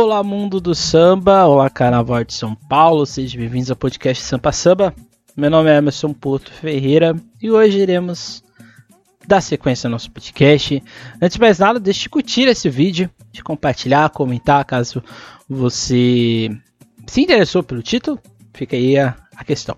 [0.00, 4.94] Olá, mundo do samba, olá, carnaval de São Paulo, sejam bem-vindos ao podcast Sampa Samba.
[5.36, 8.44] Meu nome é Emerson Porto Ferreira e hoje iremos
[9.26, 10.80] dar sequência ao nosso podcast.
[11.20, 15.02] Antes de mais nada, deixe de curtir esse vídeo, de compartilhar, comentar caso
[15.48, 16.48] você
[17.08, 18.20] se interessou pelo título,
[18.54, 19.76] fica aí a, a questão.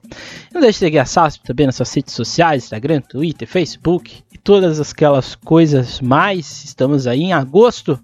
[0.53, 4.37] Não deixe de seguir a SASP também nas suas redes sociais, Instagram, Twitter, Facebook e
[4.37, 6.63] todas aquelas coisas mais.
[6.63, 7.99] Estamos aí em agosto,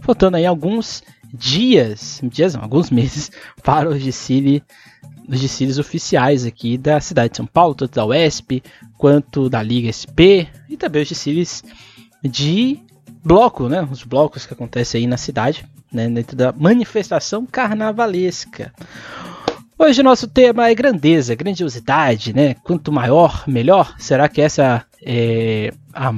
[0.00, 1.02] faltando aí alguns
[1.32, 3.30] dias, dias não, alguns meses
[3.62, 4.62] para o desfile,
[5.28, 8.62] os desfiles oficiais aqui da cidade de São Paulo, tanto da UESP
[8.98, 11.64] quanto da Liga SP e também os desfiles
[12.22, 12.80] de
[13.22, 13.86] bloco, né?
[13.90, 16.08] Os blocos que acontecem aí na cidade, né?
[16.08, 18.72] dentro da manifestação carnavalesca.
[19.78, 22.54] Hoje nosso tema é grandeza, grandiosidade, né?
[22.62, 23.94] Quanto maior, melhor.
[23.98, 26.12] Será que essa é a,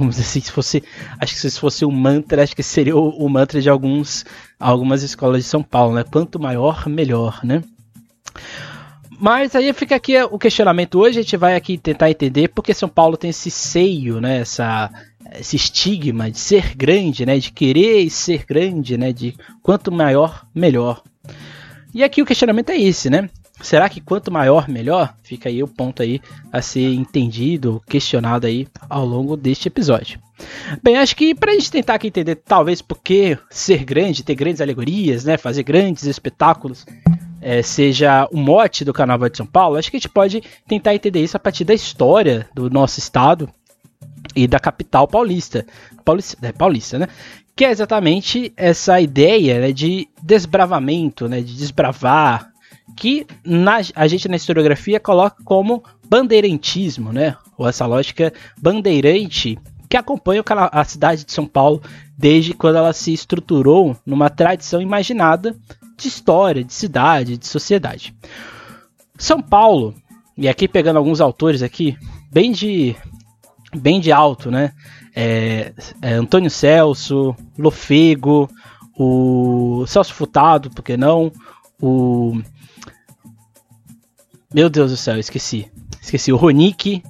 [0.00, 0.82] vamos dizer assim, se fosse,
[1.18, 4.24] acho que se fosse um mantra, acho que seria o, o mantra de alguns,
[4.58, 6.04] algumas escolas de São Paulo, né?
[6.10, 7.62] Quanto maior, melhor, né?
[9.20, 12.88] Mas aí fica aqui o questionamento hoje, a gente vai aqui tentar entender porque São
[12.88, 14.90] Paulo tem esse seio, né, essa,
[15.38, 21.02] esse estigma de ser grande, né, de querer ser grande, né, de quanto maior, melhor.
[21.92, 23.28] E aqui o questionamento é esse, né?
[23.62, 25.14] Será que quanto maior, melhor?
[25.22, 26.20] Fica aí o ponto aí
[26.52, 30.18] a ser entendido, questionado aí ao longo deste episódio.
[30.82, 34.34] Bem, acho que para a gente tentar aqui entender talvez por que ser grande, ter
[34.34, 36.86] grandes alegorias, né, fazer grandes espetáculos,
[37.40, 40.94] é, seja o mote do Carnaval de São Paulo, acho que a gente pode tentar
[40.94, 43.48] entender isso a partir da história do nosso estado
[44.34, 45.66] e da capital paulista,
[46.04, 47.08] paulista, é, paulista né?
[47.56, 52.49] Que é exatamente essa ideia né, de desbravamento, né, de desbravar,
[52.96, 57.36] que na, a gente na historiografia coloca como bandeirantismo, né?
[57.56, 61.82] Ou essa lógica bandeirante que acompanha a cidade de São Paulo
[62.16, 65.56] desde quando ela se estruturou numa tradição imaginada
[65.96, 68.14] de história, de cidade, de sociedade.
[69.18, 69.94] São Paulo,
[70.36, 71.98] e aqui pegando alguns autores aqui,
[72.30, 72.94] bem de
[73.74, 74.72] bem de alto, né?
[75.14, 78.48] É, é Antônio Celso, Lofego,
[78.96, 81.32] o Celso Furtado, por que não?
[81.80, 82.40] O
[84.52, 85.70] meu Deus do céu, esqueci.
[86.02, 87.02] Esqueci o Ronick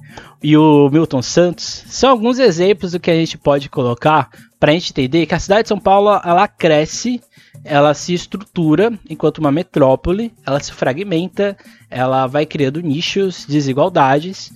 [0.43, 1.83] e o Milton Santos.
[1.87, 4.29] São alguns exemplos do que a gente pode colocar
[4.59, 7.19] para a gente entender que a cidade de São Paulo ela cresce,
[7.63, 11.57] ela se estrutura enquanto uma metrópole, ela se fragmenta,
[11.89, 14.53] ela vai criando nichos, desigualdades,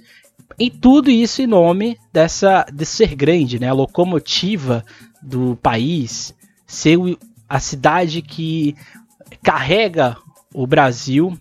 [0.60, 3.70] e tudo isso em nome dessa de ser grande, né?
[3.70, 4.86] A locomotiva
[5.22, 6.36] do país,
[6.68, 6.98] ser
[7.50, 8.76] a cidade que
[9.42, 10.16] carrega
[10.54, 11.38] o Brasil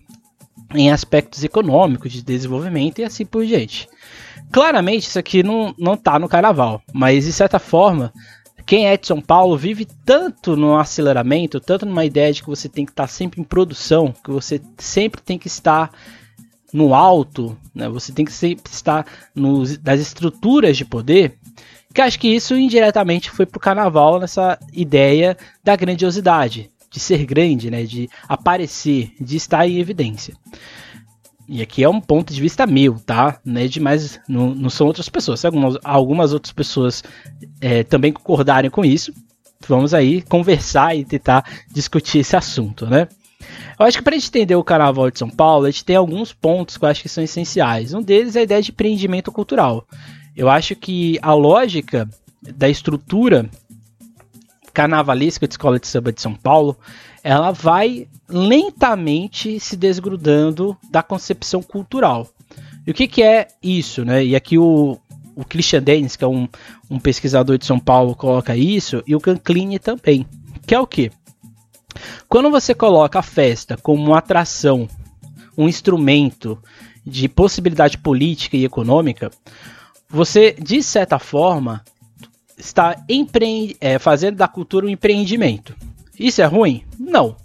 [0.75, 3.87] em aspectos econômicos, de desenvolvimento e assim por diante.
[4.51, 8.13] Claramente isso aqui não, não tá no carnaval, mas de certa forma,
[8.65, 12.67] quem é de São Paulo vive tanto no aceleramento, tanto numa ideia de que você
[12.67, 15.91] tem que estar sempre em produção, que você sempre tem que estar
[16.73, 17.87] no alto, né?
[17.87, 21.37] você tem que sempre estar nos, nas estruturas de poder,
[21.93, 27.69] que acho que isso indiretamente foi pro carnaval nessa ideia da grandiosidade, de ser grande,
[27.69, 30.33] né, de aparecer, de estar em evidência.
[31.45, 33.37] E aqui é um ponto de vista meu, tá?
[33.43, 35.41] Não é demais, não, não são outras pessoas.
[35.41, 37.03] Se algumas, algumas outras pessoas
[37.59, 39.13] é, também concordarem com isso,
[39.67, 43.09] vamos aí conversar e tentar discutir esse assunto, né?
[43.77, 45.97] Eu acho que para a gente entender o Carnaval de São Paulo, a gente tem
[45.97, 47.93] alguns pontos que eu acho que são essenciais.
[47.93, 49.85] Um deles é a ideia de empreendimento cultural.
[50.35, 52.09] Eu acho que a lógica
[52.55, 53.49] da estrutura
[54.75, 56.77] carnavalesca de escola de samba de São Paulo,
[57.23, 62.27] ela vai lentamente se desgrudando da concepção cultural.
[62.85, 64.23] E o que, que é isso, né?
[64.23, 64.99] E aqui o,
[65.33, 66.47] o Christian Dennis, que é um,
[66.89, 70.25] um pesquisador de São Paulo, coloca isso, e o Canclini também.
[70.67, 71.09] Que é o que?
[72.27, 74.89] Quando você coloca a festa como uma atração,
[75.57, 76.59] um instrumento
[77.05, 79.31] de possibilidade política e econômica,
[80.09, 81.81] você, de certa forma,
[82.57, 82.95] está
[83.81, 85.75] é, fazendo da cultura um empreendimento.
[86.17, 86.83] Isso é ruim?
[86.97, 87.35] Não.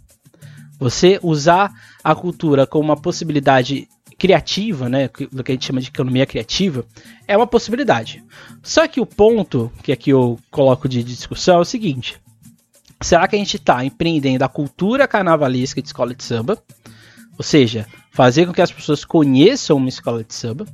[0.78, 3.88] Você usar a cultura como uma possibilidade
[4.18, 6.84] criativa, né, do que a gente chama de economia criativa,
[7.26, 8.22] é uma possibilidade.
[8.62, 12.20] Só que o ponto que aqui eu coloco de discussão é o seguinte:
[13.00, 16.62] será que a gente está empreendendo a cultura carnavalesca de escola de samba?
[17.38, 20.66] Ou seja, fazer com que as pessoas conheçam uma escola de samba?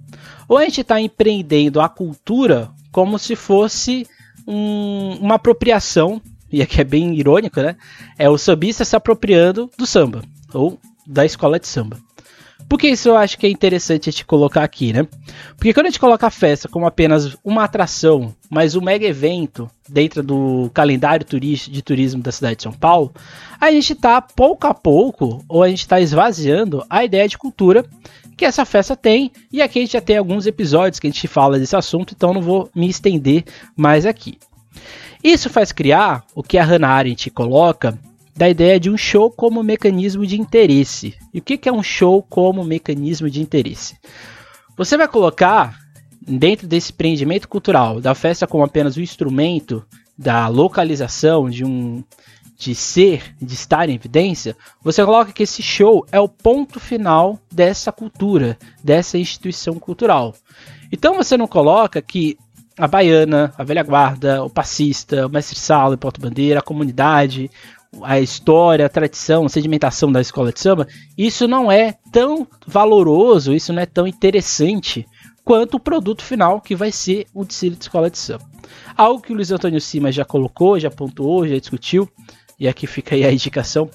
[0.49, 4.05] Ou a gente está empreendendo a cultura como se fosse
[4.47, 6.21] um, uma apropriação,
[6.51, 7.77] e aqui é bem irônico, né?
[8.19, 10.23] É o sambista se apropriando do samba,
[10.55, 11.99] ou da escola de samba.
[12.69, 15.07] Por que isso eu acho que é interessante a gente colocar aqui, né?
[15.57, 19.71] Porque quando a gente coloca a festa como apenas uma atração, mas um mega evento
[19.89, 23.13] dentro do calendário de turismo da cidade de São Paulo,
[23.61, 27.85] a gente está pouco a pouco, ou a gente está esvaziando a ideia de cultura
[28.37, 29.31] que essa festa tem.
[29.53, 32.35] E aqui a gente já tem alguns episódios que a gente fala desse assunto, então
[32.35, 33.45] não vou me estender
[33.77, 34.39] mais aqui.
[35.23, 37.99] Isso faz criar o que a Hannah Arendt coloca
[38.37, 41.15] da ideia de um show como mecanismo de interesse.
[41.33, 43.97] E o que é um show como mecanismo de interesse?
[44.77, 45.79] Você vai colocar
[46.21, 49.85] dentro desse empreendimento cultural da festa como apenas um instrumento
[50.19, 52.03] da localização de um
[52.59, 57.39] de ser, de estar em evidência, você coloca que esse show é o ponto final
[57.53, 60.35] dessa cultura, dessa instituição cultural.
[60.91, 62.39] Então você não coloca que
[62.79, 67.51] a baiana, a velha guarda, o passista, o mestre sala, o porta-bandeira, a comunidade,
[68.03, 70.87] a história, a tradição, a sedimentação da escola de samba,
[71.17, 75.07] isso não é tão valoroso, isso não é tão interessante
[75.45, 78.45] quanto o produto final que vai ser o desfile de escola de samba.
[78.97, 82.09] Algo que o Luiz Antônio Simas já colocou, já pontuou, já discutiu,
[82.59, 83.89] e aqui fica aí a indicação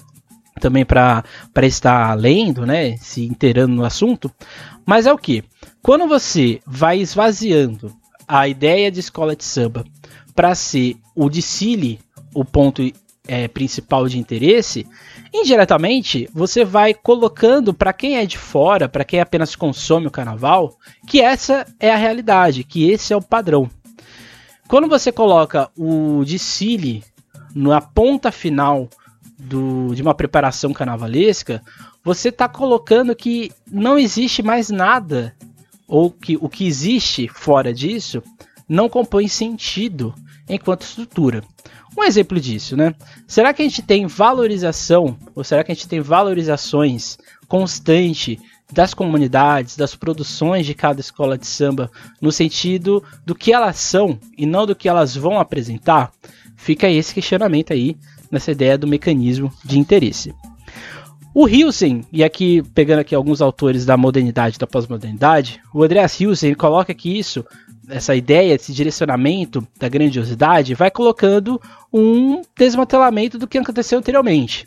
[0.60, 1.24] também para
[1.62, 4.30] estar lendo, né, se inteirando no assunto.
[4.86, 5.44] Mas é o que?
[5.82, 7.92] Quando você vai esvaziando
[8.26, 9.84] a ideia de escola de samba
[10.34, 12.00] para ser o desfile
[12.34, 12.82] o ponto
[13.26, 14.86] é, principal de interesse,
[15.32, 20.76] indiretamente você vai colocando para quem é de fora, para quem apenas consome o carnaval,
[21.06, 23.70] que essa é a realidade, que esse é o padrão.
[24.68, 27.04] Quando você coloca o desfile
[27.54, 28.88] na ponta final
[29.38, 31.62] do, de uma preparação carnavalesca,
[32.04, 35.34] você está colocando que não existe mais nada,
[35.86, 38.22] ou que o que existe fora disso
[38.68, 40.14] não compõe sentido
[40.48, 41.44] enquanto estrutura.
[41.96, 42.94] Um exemplo disso, né?
[43.26, 48.40] Será que a gente tem valorização, ou será que a gente tem valorizações constante
[48.72, 51.90] das comunidades, das produções de cada escola de samba,
[52.20, 56.10] no sentido do que elas são e não do que elas vão apresentar?
[56.56, 57.96] Fica esse questionamento aí
[58.30, 60.34] nessa ideia do mecanismo de interesse.
[61.34, 66.54] O Hilsen, e aqui pegando aqui alguns autores da modernidade da pós-modernidade, o Andreas Hilsen
[66.54, 67.44] coloca que isso
[67.88, 71.60] essa ideia, esse direcionamento da grandiosidade, vai colocando
[71.92, 74.66] um desmantelamento do que aconteceu anteriormente.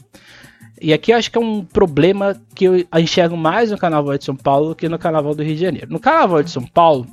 [0.82, 4.26] E aqui eu acho que é um problema que eu enxergo mais no Carnaval de
[4.26, 5.92] São Paulo que no Carnaval do Rio de Janeiro.
[5.92, 7.08] No Carnaval de São Paulo,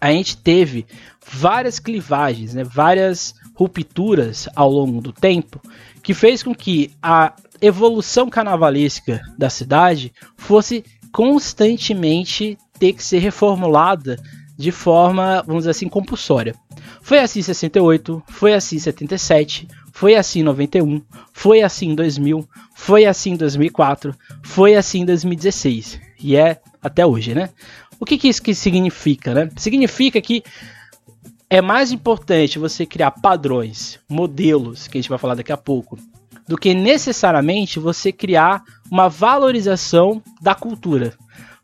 [0.00, 0.86] a gente teve
[1.26, 5.60] várias clivagens, né, várias rupturas ao longo do tempo,
[6.02, 14.16] que fez com que a evolução carnavalesca da cidade fosse constantemente ter que ser reformulada
[14.56, 16.54] de forma, vamos dizer assim, compulsória.
[17.02, 21.02] Foi assim em 68, foi assim em 77, foi assim em 91,
[21.32, 27.04] foi assim em 2000, foi assim em 2004, foi assim em 2016 e é até
[27.04, 27.50] hoje, né?
[28.00, 29.50] O que, que isso que significa, né?
[29.56, 30.42] Significa que
[31.48, 35.98] é mais importante você criar padrões, modelos, que a gente vai falar daqui a pouco,
[36.48, 41.14] do que necessariamente você criar uma valorização da cultura.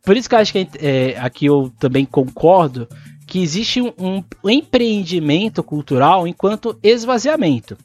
[0.04, 2.88] Por isso que eu acho que é, aqui eu também concordo
[3.26, 7.76] que existe um, um empreendimento cultural enquanto esvaziamento.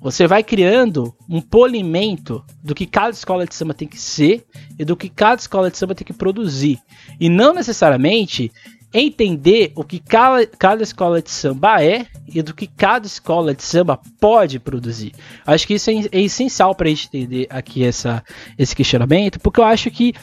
[0.00, 4.44] Você vai criando um polimento do que cada escola de samba tem que ser
[4.76, 6.80] e do que cada escola de samba tem que produzir.
[7.20, 8.50] E não necessariamente
[8.92, 13.62] entender o que cada, cada escola de samba é e do que cada escola de
[13.62, 15.12] samba pode produzir.
[15.46, 18.24] Acho que isso é, é essencial para a gente entender aqui essa,
[18.58, 20.14] esse questionamento, porque eu acho que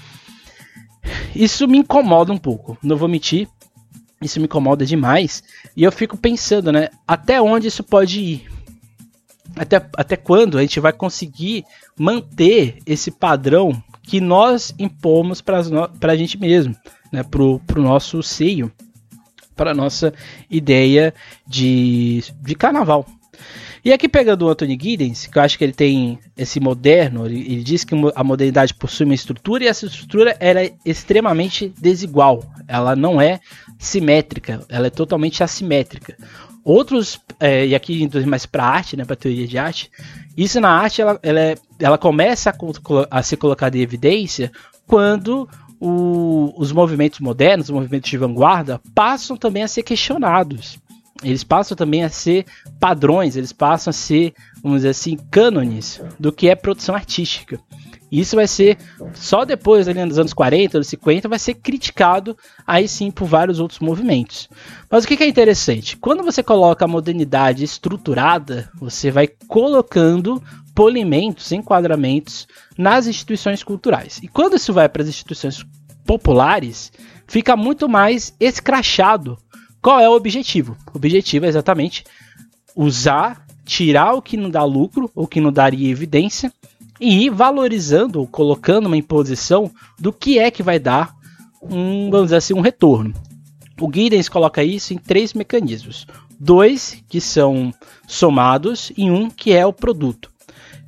[1.36, 3.48] isso me incomoda um pouco, não vou mentir.
[4.22, 5.44] Isso me incomoda demais.
[5.76, 6.90] E eu fico pensando, né?
[7.08, 8.52] Até onde isso pode ir?
[9.56, 11.64] Até, até quando a gente vai conseguir
[11.98, 15.62] manter esse padrão que nós impomos para
[16.02, 16.76] a gente mesmo,
[17.12, 17.24] né?
[17.24, 18.72] Pro, pro nosso seio,
[19.56, 20.14] para nossa
[20.50, 21.14] ideia
[21.48, 23.06] de, de carnaval,
[23.84, 27.40] e aqui pegando o Anthony Giddens, que eu acho que ele tem esse moderno, ele,
[27.40, 32.44] ele diz que a modernidade possui uma estrutura e essa estrutura é extremamente desigual.
[32.68, 33.40] Ela não é
[33.78, 36.18] simétrica, ela é totalmente assimétrica.
[36.64, 39.90] Outros, é, e aqui indo mais para arte, né, para teoria de arte,
[40.36, 44.52] isso na arte ela, ela, é, ela começa a, a ser colocada em evidência
[44.86, 45.48] quando
[45.80, 50.78] o, os movimentos modernos, os movimentos de vanguarda, passam também a ser questionados
[51.24, 52.46] eles passam também a ser
[52.80, 54.34] padrões, eles passam a ser,
[54.64, 57.60] vamos dizer assim, cânones do que é produção artística.
[58.12, 58.78] E isso vai ser
[59.14, 62.36] só depois, ali nos anos 40, anos 50, vai ser criticado
[62.66, 64.50] aí sim por vários outros movimentos.
[64.90, 65.96] Mas o que é interessante?
[65.96, 70.42] Quando você coloca a modernidade estruturada, você vai colocando
[70.74, 72.48] polimentos, enquadramentos
[72.78, 74.20] nas instituições culturais.
[74.24, 75.64] E quando isso vai para as instituições
[76.06, 76.92] populares,
[77.28, 79.38] fica muito mais escrachado.
[79.82, 80.76] Qual é o objetivo?
[80.94, 82.04] O objetivo é exatamente
[82.76, 86.52] usar, tirar o que não dá lucro, ou que não daria evidência,
[87.00, 91.16] e ir valorizando, colocando uma imposição do que é que vai dar
[91.62, 93.14] um, vamos dizer assim, um retorno.
[93.80, 96.06] O Giddens coloca isso em três mecanismos.
[96.40, 97.74] Dois que são
[98.08, 100.30] somados e um que é o produto.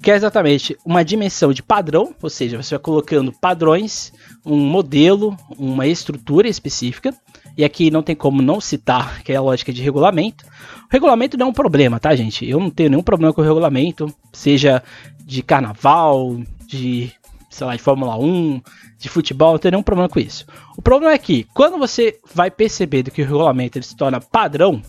[0.02, 4.12] Que é exatamente uma dimensão de padrão, ou seja, você vai colocando padrões,
[4.46, 7.14] um modelo, uma estrutura específica.
[7.58, 10.46] E aqui não tem como não citar que é a lógica de regulamento.
[10.46, 12.48] O regulamento não é um problema, tá, gente?
[12.48, 14.84] Eu não tenho nenhum problema com o regulamento, seja
[15.25, 17.12] de carnaval, de,
[17.50, 18.62] sei lá, de Fórmula 1,
[18.98, 20.46] de futebol, não tenho nenhum problema com isso.
[20.77, 24.81] O problema é que quando você vai perceber que o regulamento ele se torna padrão,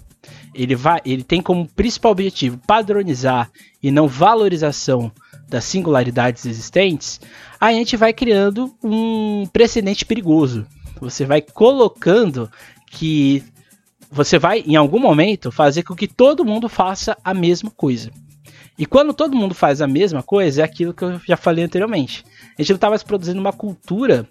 [0.54, 3.50] ele vai, ele tem como principal objetivo padronizar
[3.82, 5.10] e não valorização
[5.48, 7.20] das singularidades existentes,
[7.60, 10.66] a gente vai criando um precedente perigoso.
[11.02, 12.48] Você vai colocando
[12.86, 13.42] que
[14.08, 18.12] você vai em algum momento fazer com que todo mundo faça a mesma coisa.
[18.78, 22.24] E quando todo mundo faz a mesma coisa, é aquilo que eu já falei anteriormente.
[22.56, 24.28] A gente não está mais produzindo uma cultura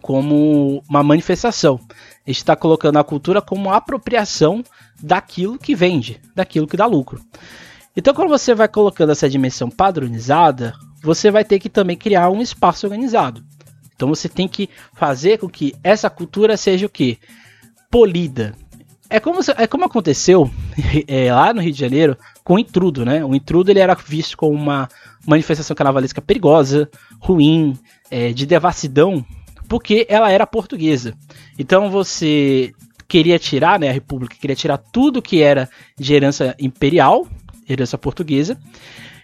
[0.00, 1.80] como uma manifestação.
[1.90, 4.62] A gente está colocando a cultura como apropriação
[5.02, 7.20] daquilo que vende, daquilo que dá lucro.
[7.96, 12.40] Então, quando você vai colocando essa dimensão padronizada, você vai ter que também criar um
[12.40, 13.42] espaço organizado.
[13.98, 17.18] Então, você tem que fazer com que essa cultura seja o que?
[17.90, 18.54] Polida.
[19.10, 20.48] É como, é como aconteceu
[21.08, 23.24] é, lá no Rio de Janeiro com o intrudo, né?
[23.24, 24.88] O intrudo ele era visto como uma
[25.26, 26.88] manifestação carnavalesca perigosa,
[27.18, 27.76] ruim,
[28.08, 29.26] é, de devassidão,
[29.68, 31.12] porque ela era portuguesa.
[31.58, 32.72] Então você
[33.08, 37.26] queria tirar, né, a República queria tirar tudo que era de herança imperial,
[37.68, 38.56] herança portuguesa,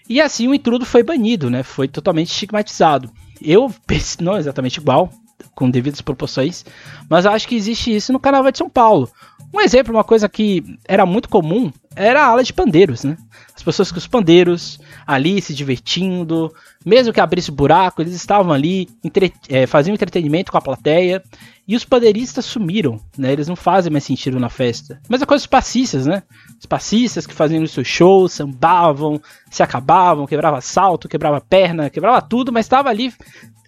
[0.08, 3.12] e assim o intrudo foi banido, né, foi totalmente estigmatizado.
[3.44, 3.72] Eu,
[4.20, 5.10] não exatamente igual,
[5.54, 6.64] com devidas proporções,
[7.08, 9.08] mas acho que existe isso no Carnaval de São Paulo.
[9.54, 13.16] Um exemplo, uma coisa que era muito comum, era a ala de pandeiros, né?
[13.54, 16.52] As pessoas com os pandeiros ali se divertindo,
[16.84, 21.22] mesmo que abrisse buraco, eles estavam ali, entre, é, faziam entretenimento com a plateia.
[21.68, 23.32] E os pandeiristas sumiram, né?
[23.32, 25.00] Eles não fazem mais sentido na festa.
[25.08, 26.24] Mas a coisa dos passistas, né?
[26.58, 32.20] Os passistas que faziam os seus shows, sambavam, se acabavam, quebrava salto, quebrava perna, quebrava
[32.20, 33.14] tudo, mas estava ali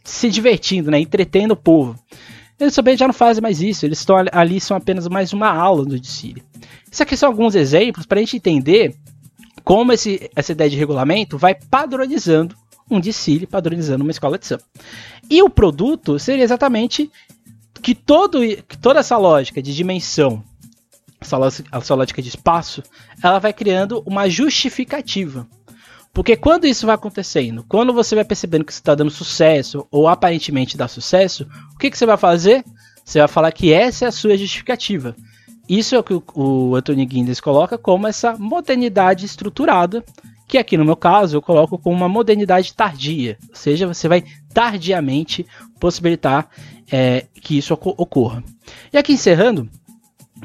[0.02, 0.98] se divertindo, né?
[0.98, 1.96] Entretendo o povo.
[2.58, 5.84] Eles também já não fazem mais isso, eles estão ali, são apenas mais uma aula
[5.84, 6.42] do desfile.
[6.90, 8.96] Isso aqui são alguns exemplos para a gente entender
[9.62, 12.56] como esse, essa ideia de regulamento vai padronizando
[12.90, 14.62] um desfile, padronizando uma escola de samba.
[15.28, 17.10] E o produto seria exatamente
[17.82, 20.42] que, todo, que toda essa lógica de dimensão,
[21.20, 21.36] essa,
[21.72, 22.82] essa lógica de espaço,
[23.22, 25.46] ela vai criando uma justificativa.
[26.16, 30.08] Porque quando isso vai acontecendo, quando você vai percebendo que você está dando sucesso, ou
[30.08, 32.64] aparentemente dá sucesso, o que, que você vai fazer?
[33.04, 35.14] Você vai falar que essa é a sua justificativa.
[35.68, 40.02] Isso é o que o, Anthony Guindes coloca como essa modernidade estruturada,
[40.48, 43.36] que aqui no meu caso eu coloco como uma modernidade tardia.
[43.50, 45.46] Ou seja, você vai tardiamente
[45.78, 46.48] possibilitar
[46.90, 48.42] é, que isso ocorra.
[48.90, 49.68] E aqui encerrando,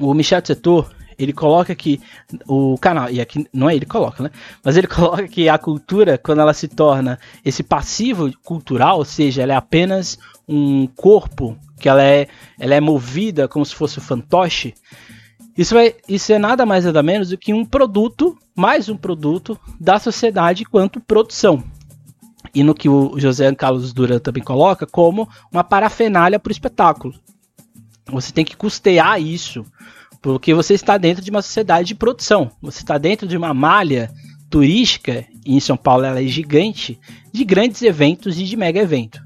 [0.01, 0.91] o Michel Setor
[1.23, 2.01] ele coloca que
[2.47, 4.31] o canal, e aqui não é ele coloca, né?
[4.63, 9.43] Mas ele coloca que a cultura, quando ela se torna esse passivo cultural, ou seja,
[9.43, 12.27] ela é apenas um corpo, que ela é,
[12.59, 14.73] ela é movida como se fosse um fantoche,
[15.57, 19.59] isso, é isso é nada mais nada menos do que um produto, mais um produto
[19.79, 21.63] da sociedade quanto produção.
[22.53, 27.13] E no que o José Carlos Duran também coloca, como uma parafernália para o espetáculo.
[28.07, 29.65] Você tem que custear isso
[30.21, 32.51] porque você está dentro de uma sociedade de produção.
[32.61, 34.11] Você está dentro de uma malha
[34.49, 36.99] turística, e em São Paulo ela é gigante,
[37.31, 39.21] de grandes eventos e de mega evento.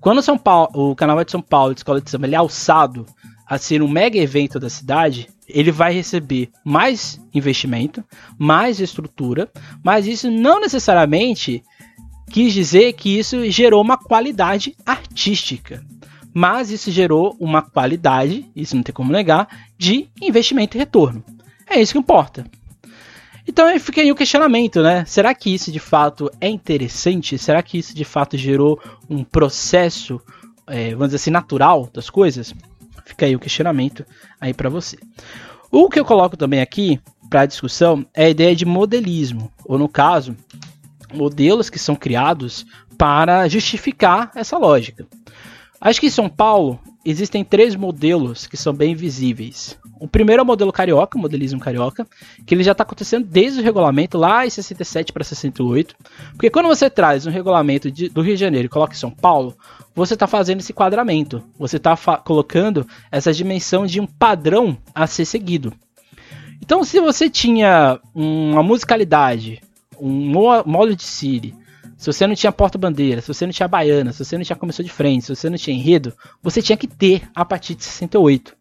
[0.00, 3.06] Quando São Paulo, o Carnaval de São Paulo, de Escola de Samba, ele é alçado
[3.46, 8.02] a ser um mega evento da cidade, ele vai receber mais investimento,
[8.38, 9.50] mais estrutura,
[9.84, 11.62] mas isso não necessariamente
[12.30, 15.84] quis dizer que isso gerou uma qualidade artística
[16.34, 21.24] mas isso gerou uma qualidade, isso não tem como negar, de investimento e retorno.
[21.68, 22.44] É isso que importa.
[23.46, 25.04] Então fica aí o questionamento, né?
[25.06, 27.36] Será que isso de fato é interessante?
[27.38, 30.20] Será que isso de fato gerou um processo,
[30.66, 32.54] é, vamos dizer assim, natural das coisas?
[33.04, 34.04] Fica aí o questionamento
[34.40, 34.96] aí para você.
[35.70, 39.88] O que eu coloco também aqui para discussão é a ideia de modelismo, ou no
[39.88, 40.36] caso,
[41.12, 42.66] modelos que são criados
[42.98, 45.06] para justificar essa lógica.
[45.80, 49.78] Acho que São Paulo existem três modelos que são bem visíveis.
[49.98, 52.06] O primeiro é o modelo carioca, o modelismo carioca,
[52.44, 55.94] que ele já está acontecendo desde o regulamento lá em 67 para 68.
[56.32, 59.10] Porque quando você traz um regulamento de, do Rio de Janeiro e coloca em São
[59.10, 59.56] Paulo,
[59.94, 61.42] você está fazendo esse quadramento.
[61.58, 65.72] Você está colocando essa dimensão de um padrão a ser seguido.
[66.62, 69.62] Então, se você tinha uma musicalidade,
[69.98, 70.30] um
[70.66, 71.54] modo de Siri,
[72.00, 74.82] se você não tinha porta-bandeira, se você não tinha baiana, se você não tinha comissão
[74.82, 78.56] de frente, se você não tinha enredo, você tinha que ter a partir de 68.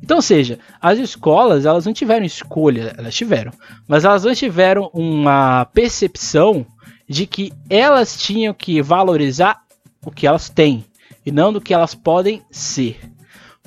[0.00, 3.50] Então, ou seja, as escolas elas não tiveram escolha, elas tiveram,
[3.88, 6.64] mas elas não tiveram uma percepção
[7.08, 9.62] de que elas tinham que valorizar
[10.06, 10.84] o que elas têm
[11.26, 13.00] e não do que elas podem ser.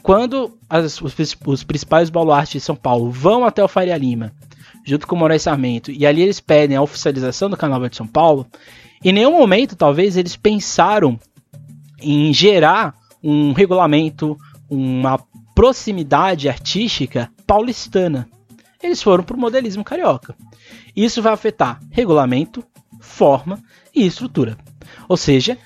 [0.01, 1.13] Quando as, os,
[1.45, 4.31] os, principais baluartes de São Paulo vão até o Faria Lima,
[4.85, 8.07] junto com o Moraes Sarmento, e ali eles pedem a oficialização do Carnaval de São
[8.07, 8.47] Paulo,
[9.03, 11.19] em nenhum momento talvez eles pensaram
[11.99, 14.37] em gerar um regulamento,
[14.69, 15.19] uma
[15.55, 18.29] proximidade artística paulistana.
[18.81, 20.35] Eles foram para o modelismo carioca.
[20.95, 22.63] Isso vai afetar regulamento,
[22.99, 23.59] forma
[23.93, 24.57] e estrutura.
[25.09, 25.57] Ou seja,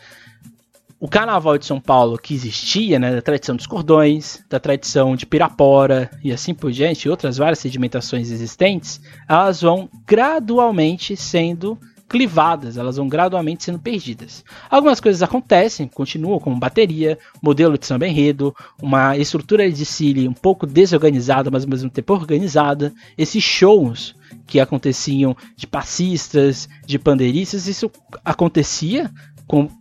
[0.99, 5.25] o carnaval de São Paulo que existia, né, da tradição dos cordões, da tradição de
[5.25, 11.77] Pirapora e assim por diante, outras várias sedimentações existentes, elas vão gradualmente sendo
[12.11, 14.43] clivadas, elas vão gradualmente sendo perdidas.
[14.69, 20.33] Algumas coisas acontecem, continuam como bateria, modelo de samba enredo, uma estrutura de Siri um
[20.33, 24.13] pouco desorganizada, mas ao mesmo tempo organizada, esses shows
[24.45, 27.89] que aconteciam de passistas, de pandeiristas, isso
[28.25, 29.09] acontecia,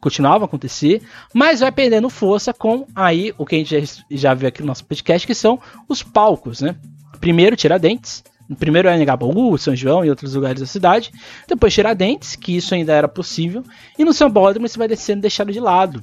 [0.00, 1.02] continuava a acontecer,
[1.34, 4.68] mas vai perdendo força com aí o que a gente já, já viu aqui no
[4.68, 5.58] nosso podcast, que são
[5.88, 6.76] os palcos, né?
[7.20, 8.22] Primeiro Tiradentes,
[8.58, 11.12] Primeiro é Anhangabaú, São João e outros lugares da cidade.
[11.46, 13.62] Depois Tiradentes, que isso ainda era possível.
[13.98, 16.02] E no Sambódromo isso vai descendo deixado de lado.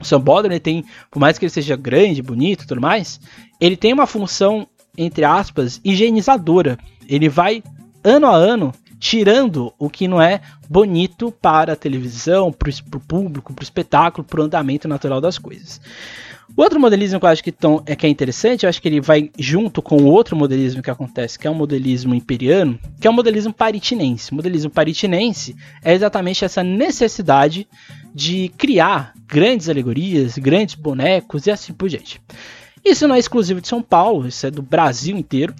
[0.00, 3.20] O Sambódromo tem, por mais que ele seja grande, bonito e tudo mais,
[3.60, 4.66] ele tem uma função,
[4.96, 6.78] entre aspas, higienizadora.
[7.08, 7.62] Ele vai,
[8.02, 13.52] ano a ano, tirando o que não é bonito para a televisão, para o público,
[13.52, 15.80] para o espetáculo, para o andamento natural das coisas.
[16.56, 18.88] O outro modelismo que eu acho que, tão, é, que é interessante, eu acho que
[18.88, 23.06] ele vai junto com o outro modelismo que acontece, que é o modelismo imperiano, que
[23.06, 24.30] é o modelismo paritinense.
[24.30, 27.66] O modelismo paritinense é exatamente essa necessidade
[28.14, 32.20] de criar grandes alegorias, grandes bonecos e assim por diante.
[32.84, 35.54] Isso não é exclusivo de São Paulo, isso é do Brasil inteiro.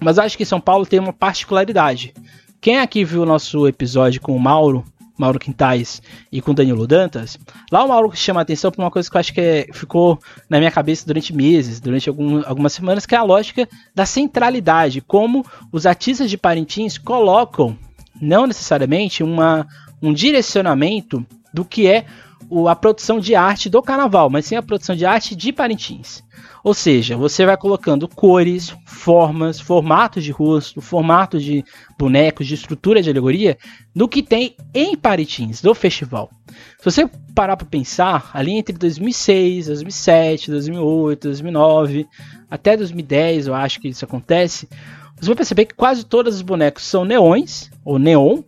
[0.00, 2.12] Mas acho que São Paulo tem uma particularidade.
[2.60, 4.84] Quem aqui viu o nosso episódio com o Mauro
[5.22, 7.38] Mauro Quintais e com Danilo Dantas,
[7.70, 10.18] lá o Mauro chama a atenção para uma coisa que eu acho que é, ficou
[10.50, 15.00] na minha cabeça durante meses, durante algum, algumas semanas, que é a lógica da centralidade,
[15.00, 17.78] como os artistas de Parintins colocam,
[18.20, 19.66] não necessariamente, uma,
[20.02, 22.04] um direcionamento do que é
[22.52, 26.22] o, a produção de arte do carnaval, mas sim a produção de arte de Parintins.
[26.62, 31.64] Ou seja, você vai colocando cores, formas, formatos de rosto, formatos de
[31.98, 33.56] bonecos, de estrutura de alegoria,
[33.94, 36.30] no que tem em Paritins, do festival.
[36.78, 42.06] Se você parar para pensar, ali entre 2006, 2007, 2008, 2009,
[42.50, 44.68] até 2010, eu acho que isso acontece,
[45.16, 48.42] você vai perceber que quase todos os bonecos são neões, ou neon,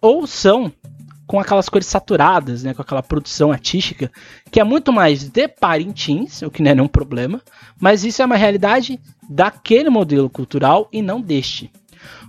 [0.00, 0.72] ou são
[1.28, 4.10] com aquelas cores saturadas, né, com aquela produção artística,
[4.50, 7.42] que é muito mais de Parintins, o que não é nenhum problema,
[7.78, 11.70] mas isso é uma realidade daquele modelo cultural e não deste.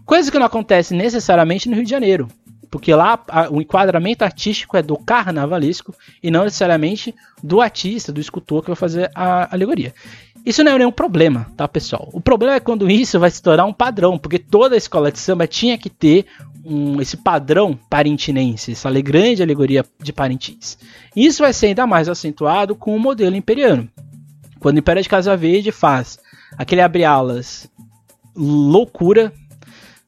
[0.05, 2.27] Coisa que não acontece necessariamente no Rio de Janeiro,
[2.69, 8.19] porque lá a, o enquadramento artístico é do carnavalesco e não necessariamente do artista, do
[8.19, 9.93] escultor que vai fazer a alegoria.
[10.49, 12.09] Isso não é nenhum problema, tá, pessoal?
[12.11, 15.19] O problema é quando isso vai se tornar um padrão, porque toda a escola de
[15.19, 16.25] samba tinha que ter
[16.65, 20.79] um, esse padrão parintinense, essa grande alegoria de Parintins.
[21.15, 23.87] Isso vai ser ainda mais acentuado com o modelo imperiano.
[24.59, 26.17] Quando o Império de Casa Verde faz
[26.57, 27.69] aquele abre-alas
[28.35, 29.31] loucura,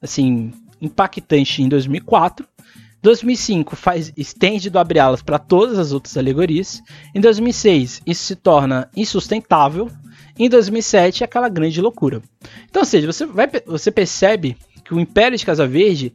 [0.01, 0.51] assim,
[0.81, 2.47] impactante em 2004,
[3.03, 6.81] 2005 faz estende do abre-alas para todas as outras alegorias.
[7.13, 9.87] Em 2006 isso se torna insustentável.
[10.37, 12.21] Em 2007 é aquela grande loucura.
[12.69, 16.13] Então, ou seja, você, vai, você percebe que o Império de Casa Verde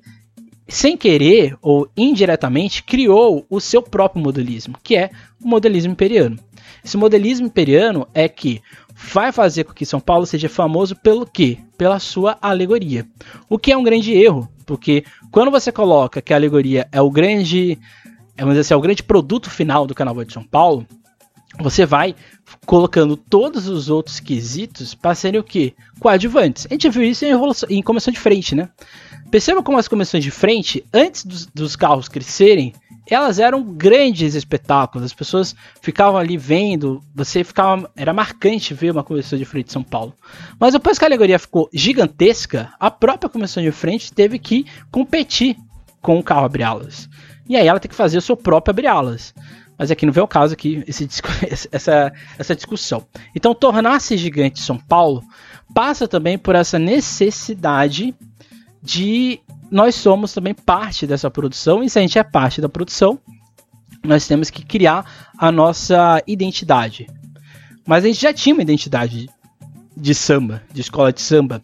[0.68, 5.10] sem querer ou indiretamente, criou o seu próprio modelismo, que é
[5.42, 6.38] o modelismo imperiano.
[6.84, 8.60] Esse modelismo imperiano é que
[8.94, 11.58] vai fazer com que São Paulo seja famoso pelo quê?
[11.76, 13.06] Pela sua alegoria.
[13.48, 17.10] O que é um grande erro, porque quando você coloca que a alegoria é o
[17.10, 17.78] grande,
[18.36, 20.86] vamos dizer assim, é o grande produto final do Carnaval de São Paulo,
[21.58, 22.14] você vai
[22.64, 25.74] colocando todos os outros quesitos para serem o quê?
[25.98, 26.66] Coadjuvantes.
[26.66, 27.32] A gente viu isso em,
[27.70, 28.68] em comissão de frente, né?
[29.30, 32.72] Perceba como as comissões de frente, antes dos, dos carros crescerem,
[33.08, 35.04] elas eram grandes espetáculos.
[35.04, 39.72] As pessoas ficavam ali vendo, você ficava, era marcante ver uma comissão de frente de
[39.72, 40.14] São Paulo.
[40.58, 45.56] Mas depois que a alegoria ficou gigantesca, a própria comissão de frente teve que competir
[46.00, 47.08] com o carro abre-alas.
[47.48, 49.34] E aí ela tem que fazer o seu próprio abre-alas.
[49.78, 51.08] Mas aqui não vem o caso aqui esse,
[51.70, 53.06] essa, essa discussão.
[53.34, 55.22] Então, tornar-se gigante São Paulo
[55.74, 58.14] passa também por essa necessidade
[58.82, 63.18] de nós somos também parte dessa produção, e se a gente é parte da produção,
[64.04, 67.06] nós temos que criar a nossa identidade.
[67.84, 69.28] Mas a gente já tinha uma identidade
[69.96, 71.60] de samba, de escola de samba,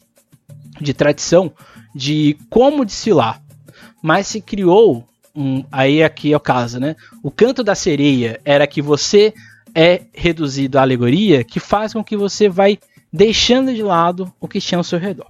[0.81, 1.53] de tradição,
[1.94, 3.40] de como desfilar.
[4.03, 6.97] Mas se criou um, aí aqui é o caso, né?
[7.23, 9.33] O canto da sereia era que você
[9.75, 12.79] é reduzido à alegoria, que faz com que você vai
[13.12, 15.29] deixando de lado o que tinha ao seu redor.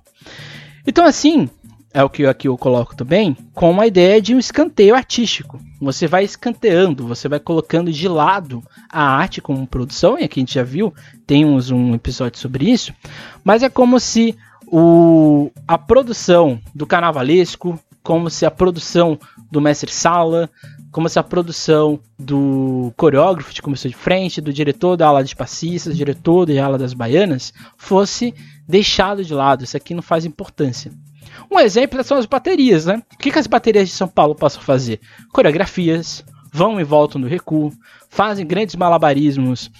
[0.87, 1.49] Então assim,
[1.95, 5.61] é o que aqui eu coloco também, com a ideia de um escanteio artístico.
[5.81, 10.43] Você vai escanteando, você vai colocando de lado a arte como produção, e aqui a
[10.43, 10.95] gente já viu,
[11.27, 12.95] temos um episódio sobre isso,
[13.45, 14.37] mas é como se
[14.67, 19.19] o, a produção do carnavalesco, como se a produção
[19.51, 20.51] do mestre sala,
[20.91, 25.35] como se a produção do coreógrafo de comissão de frente, do diretor da ala de
[25.35, 28.35] passistas, diretor da ala das baianas, fosse
[28.69, 29.65] deixado de lado.
[29.65, 30.93] Isso aqui não faz importância.
[31.51, 33.03] Um exemplo são as baterias, né?
[33.13, 35.01] O que, que as baterias de São Paulo possam fazer?
[35.33, 37.73] Coreografias, vão e voltam no recuo,
[38.09, 39.71] fazem grandes malabarismos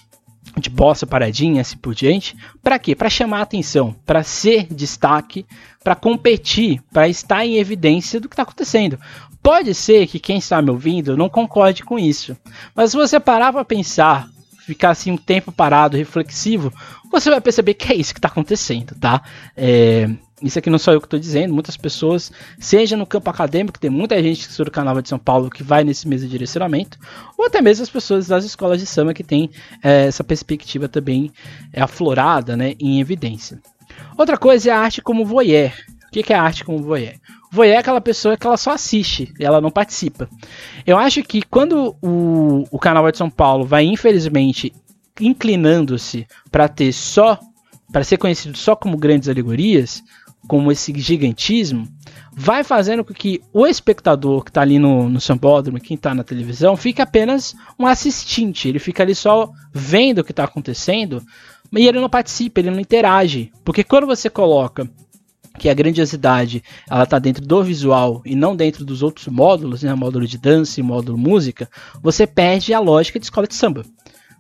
[0.61, 2.37] de bossa, paradinha, assim por diante.
[2.63, 2.95] Para quê?
[2.95, 5.47] Para chamar atenção, para ser destaque,
[5.83, 8.99] para competir, para estar em evidência do que está acontecendo.
[9.43, 12.37] Pode ser que quem está me ouvindo não concorde com isso,
[12.75, 14.29] mas se você parar para pensar,
[14.65, 16.73] ficar assim um tempo parado, reflexivo,
[17.11, 19.23] você vai perceber que é isso que está acontecendo, tá?
[19.57, 20.09] É,
[20.43, 23.91] isso aqui não sou eu que estou dizendo, muitas pessoas, seja no campo acadêmico, tem
[23.91, 26.99] muita gente que Carnaval de São Paulo que vai nesse mesmo direcionamento,
[27.37, 29.51] ou até mesmo as pessoas das escolas de samba que têm
[29.83, 31.31] é, essa perspectiva também
[31.73, 33.61] é, aflorada né, em evidência.
[34.17, 35.73] Outra coisa é a arte como voyeur.
[36.07, 37.15] O que é a arte como voyeur?
[37.51, 40.29] Voyeur é aquela pessoa que ela só assiste, ela não participa.
[40.87, 44.73] Eu acho que quando o, o Carnaval de São Paulo vai, infelizmente,
[45.21, 47.39] inclinando-se para ter só,
[47.93, 50.03] para ser conhecido só como grandes alegorias,
[50.47, 51.89] como esse gigantismo,
[52.33, 56.25] vai fazendo com que o espectador que está ali no, no sambódromo, quem está na
[56.25, 58.69] televisão, fique apenas um assistente.
[58.69, 61.23] Ele fica ali só vendo o que está acontecendo,
[61.73, 63.53] e ele não participa, ele não interage.
[63.65, 64.89] Porque quando você coloca
[65.59, 69.95] que a grandiosidade ela está dentro do visual e não dentro dos outros módulos, né,
[69.95, 71.69] módulo de dança e módulo música,
[72.03, 73.85] você perde a lógica de escola de samba.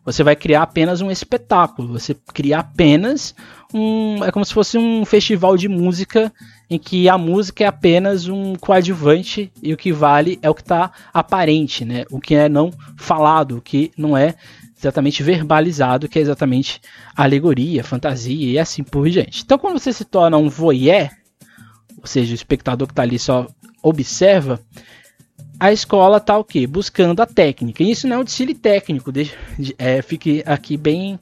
[0.05, 3.35] Você vai criar apenas um espetáculo, você cria apenas
[3.73, 4.25] um.
[4.25, 6.33] É como se fosse um festival de música
[6.69, 10.63] em que a música é apenas um coadjuvante e o que vale é o que
[10.63, 12.05] está aparente, né?
[12.11, 14.35] O que é não falado, o que não é
[14.79, 16.81] exatamente verbalizado, que é exatamente
[17.15, 19.43] alegoria, fantasia e assim por diante.
[19.45, 21.09] Então, quando você se torna um voyeur,
[21.99, 23.47] ou seja, o espectador que está ali só
[23.83, 24.61] observa,
[25.59, 26.67] a escola está o quê?
[26.67, 27.85] Buscando a técnica.
[27.85, 31.21] E isso não é um desfile técnico, de, de, é, fique aqui bem,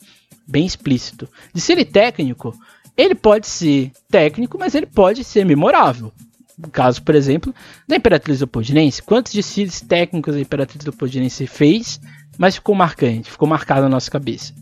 [0.51, 1.29] bem explícito.
[1.55, 2.55] Desfile técnico,
[2.97, 6.13] ele pode ser técnico, mas ele pode ser memorável.
[6.59, 7.55] No caso, por exemplo,
[7.89, 9.03] da Imperatriz Leopoldinense.
[9.03, 11.99] Quantos desfiles técnicos a Imperatriz Leopoldinense fez,
[12.37, 14.53] mas ficou marcante, ficou marcado na nossa cabeça.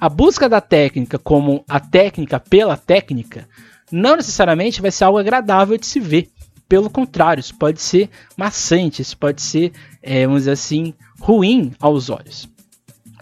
[0.00, 3.48] A busca da técnica como a técnica pela técnica
[3.90, 6.28] não necessariamente vai ser algo agradável de se ver.
[6.68, 12.10] Pelo contrário, isso pode ser maçante, isso pode ser, é, vamos dizer assim, ruim aos
[12.10, 12.48] olhos.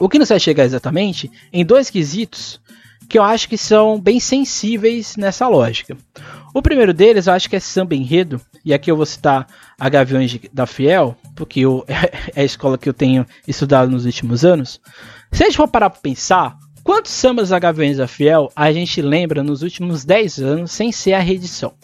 [0.02, 2.60] O que nos vai chegar exatamente em dois quesitos
[3.08, 5.96] que eu acho que são bem sensíveis nessa lógica.
[6.52, 9.46] O primeiro deles eu acho que é samba enredo, e aqui eu vou citar
[9.78, 11.84] a Gaviões da Fiel, porque eu,
[12.34, 14.80] é a escola que eu tenho estudado nos últimos anos.
[15.30, 19.00] Se a gente for parar para pensar, quantos sambas da Gaviões da Fiel a gente
[19.00, 21.74] lembra nos últimos 10 anos sem ser a reedição?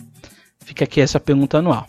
[0.64, 1.86] Fica aqui essa pergunta anual.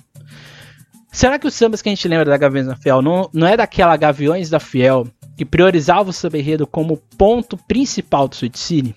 [1.12, 3.58] Será que os sambas que a gente lembra da Gaviões da Fiel não, não é
[3.58, 5.08] daquela Gaviões da Fiel
[5.40, 8.94] que priorizava o samba enredo como ponto principal do Cine?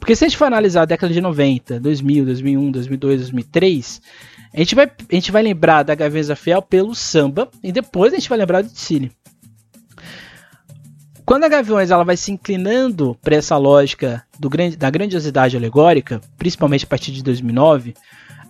[0.00, 4.00] Porque se a gente for analisar a década de 90, 2000, 2001, 2002, 2003,
[4.54, 8.14] a gente vai, a gente vai lembrar da Gaviões da Fiel pelo samba e depois
[8.14, 9.12] a gente vai lembrar do Cine.
[11.26, 16.84] Quando a Gaviões ela vai se inclinando para essa lógica do, da grandiosidade alegórica, principalmente
[16.84, 17.92] a partir de 2009,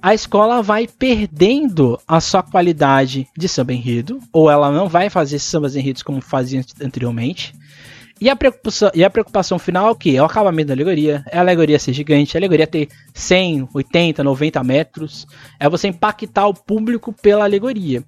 [0.00, 5.38] a escola vai perdendo a sua qualidade de samba enredo, ou ela não vai fazer
[5.38, 7.54] sambas enredos como fazia anteriormente,
[8.20, 10.16] E a, preocupação, e a preocupação final é o que?
[10.16, 14.24] É o acabamento da alegoria, é a alegoria ser gigante, a alegoria ter 100, 80,
[14.24, 15.26] 90 metros,
[15.58, 18.02] é você impactar o público pela alegoria.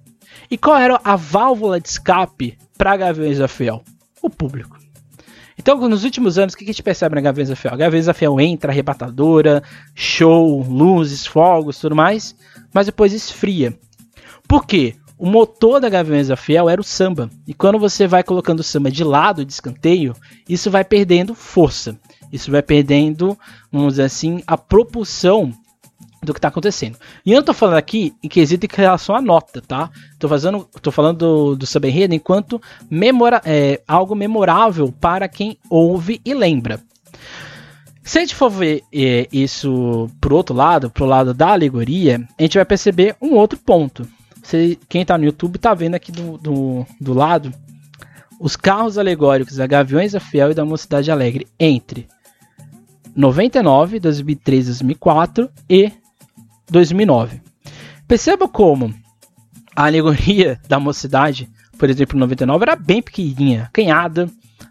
[0.49, 3.83] E qual era a válvula de escape para Gaviões da Fiel?
[4.21, 4.80] O público.
[5.61, 7.75] Então, nos últimos anos, o que a gente percebe na Gaviões da Fiel?
[7.75, 9.61] A Gaviões da Fiel entra, arrebatadora,
[9.93, 12.35] show, luzes, fogos, tudo mais,
[12.73, 13.77] mas depois esfria.
[14.47, 14.95] Por quê?
[15.19, 17.29] O motor da Gaviões da Fiel era o samba.
[17.47, 20.15] E quando você vai colocando o samba de lado, de escanteio,
[20.49, 21.95] isso vai perdendo força.
[22.33, 23.37] Isso vai perdendo,
[23.71, 25.53] vamos dizer assim, a propulsão
[26.21, 26.97] do que está acontecendo.
[27.25, 29.89] E eu não tô falando aqui em quesito em relação à nota, tá?
[30.19, 35.57] Tô, fazendo, tô falando do, do samba enredo enquanto memora, é, algo memorável para quem
[35.69, 36.79] ouve e lembra.
[38.03, 42.41] Se a gente for ver é, isso pro outro lado, pro lado da alegoria, a
[42.41, 44.07] gente vai perceber um outro ponto.
[44.43, 47.53] Você, quem está no YouTube está vendo aqui do, do, do lado
[48.39, 52.07] os carros alegóricos da Gaviões da Fiel e da Mocidade Alegre entre
[53.15, 55.91] 99, 2003, 2004 e
[56.71, 57.41] 2009.
[58.07, 58.93] Perceba como
[59.75, 64.29] a alegoria da Mocidade, por exemplo, 99 era bem pequenininha, canhada,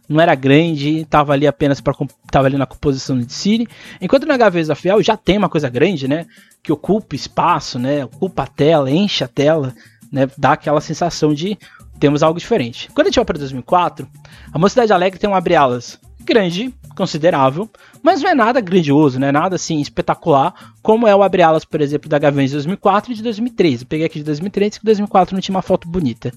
[0.09, 1.95] não era grande, estava ali apenas para
[2.31, 3.69] tava ali na composição de City,
[4.01, 6.27] enquanto na Gaveza Fiel já tem uma coisa grande, né,
[6.63, 9.75] que ocupa espaço, né, ocupa a tela, enche a tela,
[10.11, 11.57] né, dá aquela sensação de
[12.01, 12.89] temos algo diferente.
[12.95, 14.09] Quando a gente vai para 2004,
[14.53, 17.69] a Mocidade Alegre tem um abre-alas grande, considerável,
[18.03, 21.81] mas não é nada grandioso, não é nada assim espetacular, como é o abre-alas, por
[21.81, 23.85] exemplo, da Gaviões de 2004 e de 2013.
[23.85, 26.33] Eu peguei aqui de 2013, que 2004 não tinha uma foto bonita.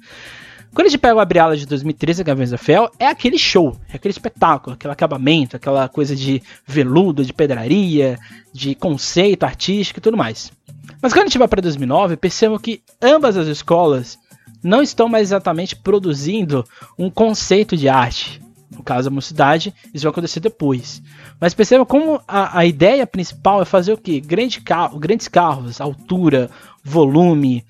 [0.73, 3.95] Quando a gente pega o Abre de 2013, Gaviões da Fiel, é aquele show, é
[3.95, 8.17] aquele espetáculo, aquele acabamento, aquela coisa de veludo, de pedraria,
[8.51, 10.51] de conceito artístico e tudo mais.
[10.99, 14.17] Mas quando a gente vai para 2009, percebam que ambas as escolas
[14.63, 16.65] não estão mais exatamente produzindo
[16.97, 18.41] um conceito de arte.
[18.75, 21.01] No caso da mocidade, isso vai acontecer depois.
[21.39, 24.19] Mas percebam como a, a ideia principal é fazer o quê?
[24.19, 26.49] Grande carro, grandes carros, altura,
[26.83, 27.63] volume,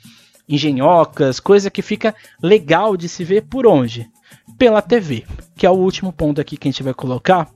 [0.48, 4.10] engenhocas, coisa que fica legal de se ver por onde?
[4.58, 7.50] Pela TV, que é o último ponto aqui que a gente vai colocar,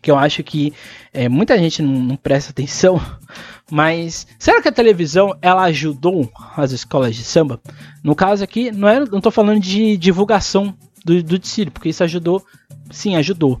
[0.00, 0.72] que eu acho que
[1.12, 3.00] é, muita gente não, não, presta atenção,
[3.70, 7.60] mas será que a televisão ela ajudou as escolas de samba?
[8.02, 12.04] No caso aqui, não é, não estou falando de divulgação do, do desfile, porque isso
[12.04, 12.44] ajudou,
[12.90, 13.60] sim, ajudou.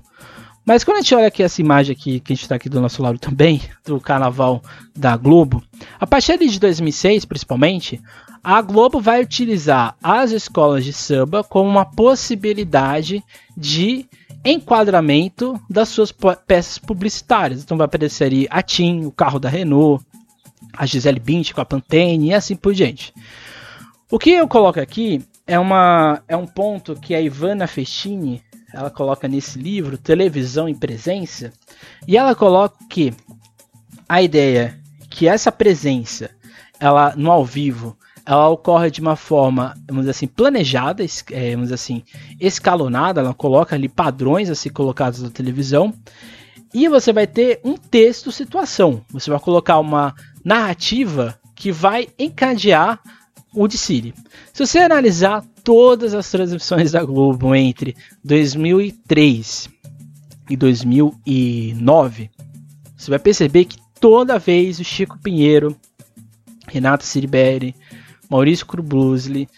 [0.64, 2.80] Mas quando a gente olha aqui essa imagem aqui, que a gente está aqui do
[2.80, 4.62] nosso lado também, do carnaval
[4.96, 5.62] da Globo,
[5.98, 8.00] a partir de 2006, principalmente,
[8.44, 13.22] a Globo vai utilizar as escolas de samba como uma possibilidade
[13.56, 14.06] de
[14.44, 16.12] enquadramento das suas
[16.46, 17.62] peças publicitárias.
[17.62, 20.04] Então vai aparecer ali a TIM, o carro da Renault,
[20.72, 23.12] a Gisele Bündchen com a Pantene e assim por diante.
[24.10, 28.90] O que eu coloco aqui é, uma, é um ponto que a Ivana Festini ela
[28.90, 31.52] coloca nesse livro, Televisão em Presença,
[32.08, 33.12] e ela coloca que
[34.08, 36.30] a ideia que essa presença
[36.80, 41.64] ela no ao vivo ela ocorre de uma forma, vamos dizer assim, planejada, é, vamos
[41.64, 42.02] dizer assim,
[42.40, 45.92] escalonada, ela coloca ali padrões a ser colocados na televisão,
[46.72, 49.04] e você vai ter um texto situação.
[49.10, 53.00] Você vai colocar uma narrativa que vai encadear
[53.54, 54.14] o de Siri.
[54.52, 59.68] Se você analisar todas as transmissões da Globo entre 2003
[60.50, 62.30] e 2009,
[62.96, 65.76] você vai perceber que toda vez o Chico Pinheiro,
[66.68, 67.74] Renato Ciribelli,
[68.28, 69.48] Maurício Krublusli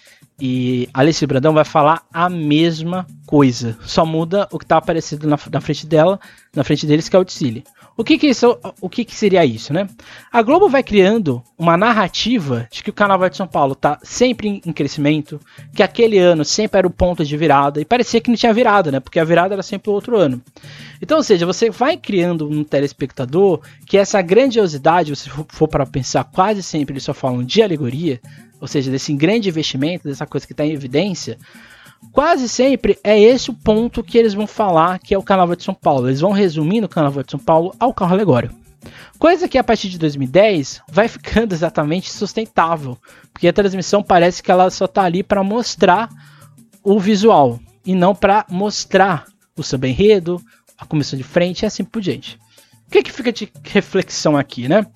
[0.40, 3.78] e Alice Brandão vai falar a mesma coisa.
[3.82, 6.18] Só muda o que está aparecendo na, na, frente dela,
[6.54, 7.64] na frente deles, que é o Tsili.
[7.96, 9.88] O que que, isso, o que que seria isso, né?
[10.32, 14.60] A Globo vai criando uma narrativa de que o Carnaval de São Paulo está sempre
[14.66, 15.38] em crescimento,
[15.72, 18.90] que aquele ano sempre era o ponto de virada, e parecia que não tinha virada,
[18.90, 18.98] né?
[18.98, 20.42] Porque a virada era sempre o outro ano.
[21.00, 26.24] Então, ou seja, você vai criando um telespectador que essa grandiosidade, se for para pensar,
[26.24, 28.20] quase sempre eles só falam de alegoria,
[28.60, 31.38] ou seja, desse grande investimento, dessa coisa que está em evidência,
[32.12, 35.64] quase sempre é esse o ponto que eles vão falar que é o Carnaval de
[35.64, 36.08] São Paulo.
[36.08, 38.54] Eles vão resumir no Carnaval de São Paulo ao carro alegórico.
[39.18, 42.98] Coisa que a partir de 2010 vai ficando exatamente sustentável,
[43.32, 46.08] porque a transmissão parece que ela só está ali para mostrar
[46.82, 50.40] o visual e não para mostrar o samba enredo,
[50.76, 52.38] a comissão de frente e assim por diante.
[52.86, 54.86] O que, que fica de reflexão aqui, né?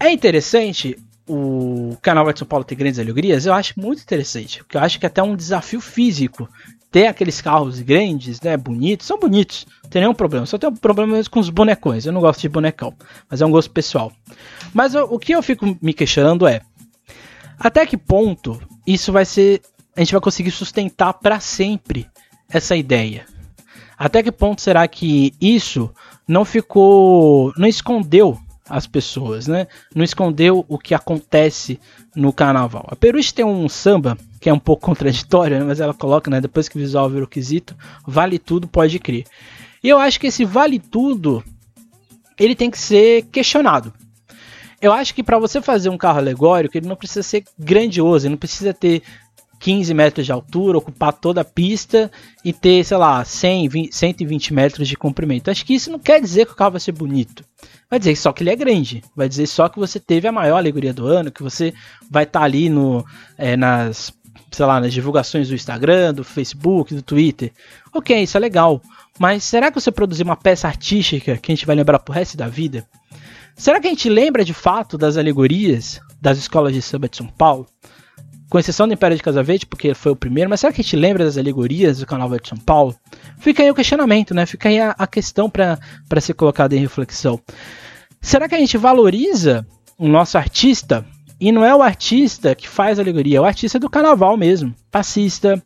[0.00, 0.96] É interessante
[1.28, 4.58] o canal de São Paulo ter grandes alegrias, eu acho muito interessante.
[4.58, 6.48] Porque eu acho que é até um desafio físico
[6.90, 10.46] ter aqueles carros grandes, né, bonitos, são bonitos, não tem nenhum problema.
[10.46, 12.06] Só tem um problema com os bonecões.
[12.06, 12.94] Eu não gosto de bonecão,
[13.30, 14.10] mas é um gosto pessoal.
[14.72, 16.62] Mas eu, o que eu fico me questionando é
[17.58, 19.60] até que ponto isso vai ser
[19.98, 22.06] a gente vai conseguir sustentar para sempre
[22.48, 23.26] essa ideia.
[23.98, 25.90] Até que ponto será que isso
[26.26, 29.66] não ficou, não escondeu as pessoas, né?
[29.94, 31.80] Não escondeu o que acontece
[32.14, 32.86] no carnaval.
[32.88, 35.64] A Peruche tem um samba que é um pouco contraditório, né?
[35.64, 36.40] mas ela coloca, né?
[36.40, 37.76] Depois que o visual vira o quesito,
[38.06, 39.24] vale tudo, pode crer.
[39.82, 41.42] E eu acho que esse vale tudo,
[42.38, 43.92] ele tem que ser questionado.
[44.80, 48.34] Eu acho que para você fazer um carro alegórico, ele não precisa ser grandioso, ele
[48.34, 49.02] não precisa ter
[49.58, 52.10] 15 metros de altura, ocupar toda a pista
[52.44, 55.50] e ter, sei lá, 100, 20, 120 metros de comprimento.
[55.50, 57.44] Acho que isso não quer dizer que o carro vai ser bonito.
[57.90, 59.02] Vai dizer só que ele é grande.
[59.16, 61.74] Vai dizer só que você teve a maior alegoria do ano, que você
[62.10, 63.04] vai estar tá ali no,
[63.36, 64.12] é, nas,
[64.50, 67.52] sei lá, nas divulgações do Instagram, do Facebook, do Twitter.
[67.92, 68.80] Ok, isso é legal.
[69.18, 72.36] Mas será que você produzir uma peça artística que a gente vai lembrar pro resto
[72.36, 72.86] da vida?
[73.56, 77.26] Será que a gente lembra de fato das alegorias das escolas de samba de São
[77.26, 77.66] Paulo?
[78.50, 80.96] Com exceção do Império de Casavete, porque foi o primeiro, mas será que a gente
[80.96, 82.94] lembra das alegorias do Carnaval de São Paulo?
[83.38, 84.46] Fica aí o questionamento, né?
[84.46, 85.78] Fica aí a, a questão para
[86.20, 87.40] ser colocada em reflexão.
[88.20, 89.66] Será que a gente valoriza
[89.98, 91.04] o nosso artista?
[91.40, 94.74] E não é o artista que faz alegoria, é o artista do carnaval mesmo.
[94.90, 95.62] Passista,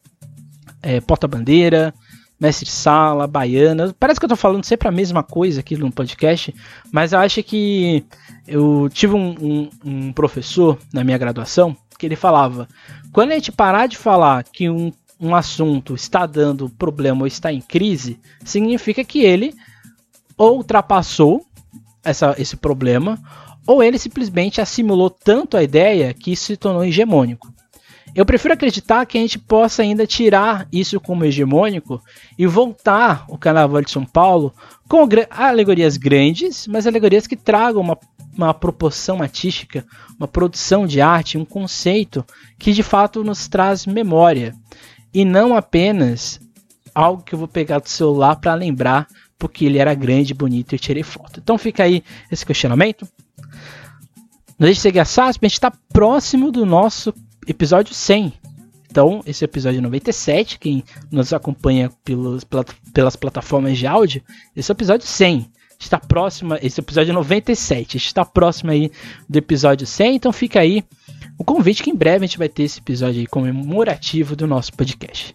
[0.82, 1.94] é, porta-bandeira,
[2.38, 3.94] mestre sala, baiana.
[3.98, 6.52] Parece que eu tô falando sempre a mesma coisa aqui no podcast,
[6.90, 8.04] mas eu acho que
[8.46, 12.68] eu tive um, um, um professor na minha graduação que ele falava:
[13.12, 17.52] quando a gente parar de falar que um, um assunto está dando problema ou está
[17.52, 19.54] em crise, significa que ele
[20.36, 21.46] ou ultrapassou
[22.02, 23.16] essa, esse problema,
[23.64, 27.52] ou ele simplesmente assimilou tanto a ideia que isso se tornou hegemônico.
[28.14, 32.02] Eu prefiro acreditar que a gente possa ainda tirar isso como hegemônico
[32.36, 34.52] e voltar o Carnaval de São Paulo
[34.88, 37.96] com alegorias grandes, mas alegorias que tragam uma
[38.36, 39.84] uma proporção artística,
[40.18, 42.24] uma produção de arte, um conceito
[42.58, 44.54] que de fato nos traz memória
[45.12, 46.40] e não apenas
[46.94, 49.06] algo que eu vou pegar do celular para lembrar
[49.38, 51.40] porque ele era grande, bonito e eu tirei foto.
[51.42, 53.06] Então fica aí esse questionamento.
[54.58, 57.12] Não deixe de seguir a SASP, a gente está próximo do nosso
[57.46, 58.32] episódio 100.
[58.88, 62.44] Então, esse é episódio 97, quem nos acompanha pelos,
[62.92, 64.22] pelas plataformas de áudio,
[64.54, 65.50] esse é o episódio 100
[65.84, 68.90] está próxima, esse episódio é 97, está próximo aí
[69.28, 70.84] do episódio 100, então fica aí
[71.38, 74.72] o convite que em breve a gente vai ter esse episódio aí comemorativo do nosso
[74.72, 75.34] podcast.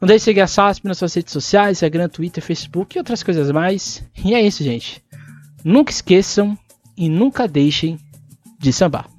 [0.00, 3.22] Não deixe de seguir a SASP nas suas redes sociais, Instagram, Twitter, Facebook e outras
[3.22, 4.04] coisas mais.
[4.24, 5.02] E é isso, gente.
[5.64, 6.58] Nunca esqueçam
[6.96, 7.98] e nunca deixem
[8.58, 9.13] de sambar.